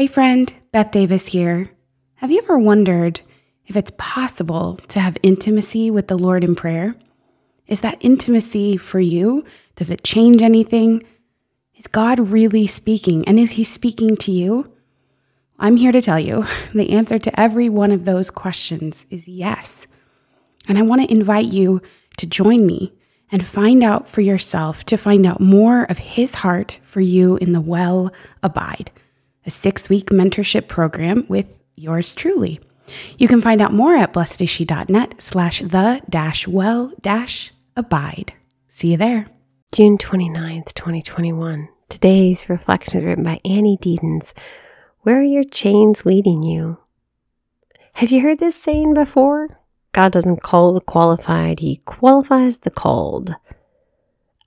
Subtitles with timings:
[0.00, 1.72] Hey, friend, Beth Davis here.
[2.14, 3.20] Have you ever wondered
[3.66, 6.94] if it's possible to have intimacy with the Lord in prayer?
[7.66, 9.44] Is that intimacy for you?
[9.76, 11.02] Does it change anything?
[11.76, 13.28] Is God really speaking?
[13.28, 14.72] And is He speaking to you?
[15.58, 19.86] I'm here to tell you the answer to every one of those questions is yes.
[20.66, 21.82] And I want to invite you
[22.16, 22.94] to join me
[23.30, 27.52] and find out for yourself, to find out more of His heart for you in
[27.52, 28.10] the Well
[28.42, 28.90] Abide
[29.46, 32.60] a six week mentorship program with yours truly.
[33.18, 38.34] You can find out more at blessedshe.net slash the dash well dash abide.
[38.68, 39.28] See you there.
[39.72, 41.68] June 29th, 2021.
[41.88, 44.32] Today's reflection is written by Annie Deddens.
[45.02, 46.78] Where are your chains leading you?
[47.94, 49.60] Have you heard this saying before?
[49.92, 53.34] God doesn't call the qualified, He qualifies the called.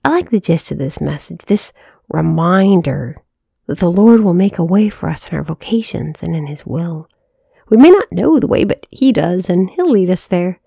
[0.04, 1.72] I like the gist of this message, this
[2.08, 3.22] reminder
[3.66, 6.66] that the Lord will make a way for us in our vocations and in His
[6.66, 7.08] will.
[7.68, 10.60] We may not know the way, but He does, and He'll lead us there.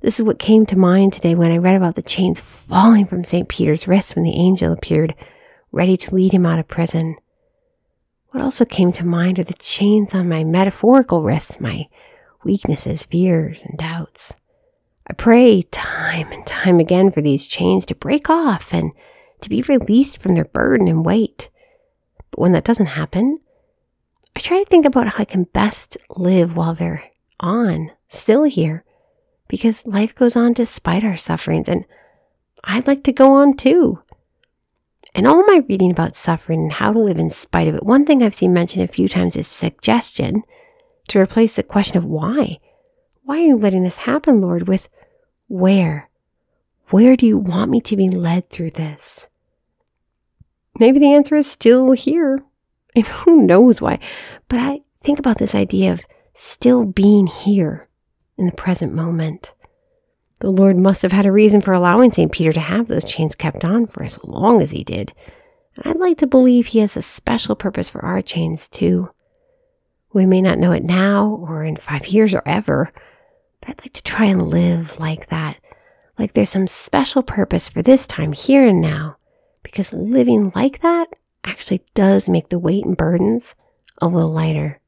[0.00, 3.24] This is what came to mind today when I read about the chains falling from
[3.24, 3.48] St.
[3.48, 5.14] Peter's wrists when the angel appeared,
[5.72, 7.16] ready to lead him out of prison.
[8.28, 11.88] What also came to mind are the chains on my metaphorical wrists, my
[12.44, 14.34] weaknesses, fears, and doubts.
[15.06, 18.92] I pray time and time again for these chains to break off and
[19.40, 21.48] to be released from their burden and weight.
[22.34, 23.38] But when that doesn't happen,
[24.34, 27.04] I try to think about how I can best live while they're
[27.38, 28.82] on, still here,
[29.46, 31.84] because life goes on despite our sufferings, and
[32.64, 34.02] I'd like to go on too.
[35.14, 38.04] In all my reading about suffering and how to live in spite of it, one
[38.04, 40.42] thing I've seen mentioned a few times is suggestion
[41.10, 42.58] to replace the question of why.
[43.22, 44.88] Why are you letting this happen, Lord, with
[45.46, 46.10] where?
[46.90, 49.28] Where do you want me to be led through this?
[50.78, 52.42] Maybe the answer is still here.
[52.96, 53.98] And who knows why?
[54.48, 57.88] But I think about this idea of still being here
[58.38, 59.52] in the present moment.
[60.38, 62.30] The Lord must have had a reason for allowing St.
[62.30, 65.12] Peter to have those chains kept on for as long as he did.
[65.74, 69.10] And I'd like to believe he has a special purpose for our chains too.
[70.12, 72.92] We may not know it now or in five years or ever,
[73.60, 75.56] but I'd like to try and live like that.
[76.16, 79.16] Like there's some special purpose for this time, here and now
[79.64, 81.08] because living like that
[81.42, 83.56] actually does make the weight and burdens
[84.00, 84.80] a little lighter.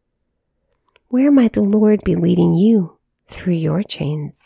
[1.08, 4.36] Where might the Lord be leading you through your chains?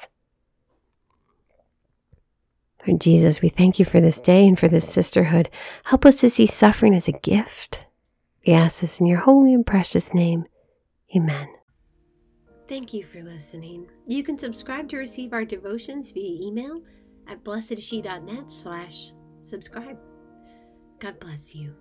[2.87, 5.51] Lord Jesus, we thank you for this day and for this sisterhood.
[5.85, 7.85] Help us to see suffering as a gift.
[8.47, 10.47] We ask this in your holy and precious name.
[11.15, 11.49] Amen.
[12.69, 13.91] Thank you for listening.
[14.07, 16.81] You can subscribe to receive our devotions via email
[17.29, 19.99] at blessedshe.net slash subscribe.
[21.01, 21.75] God bless you.